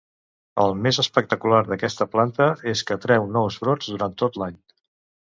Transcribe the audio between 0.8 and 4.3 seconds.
més espectacular d'aquesta planta és que treu nous brots durant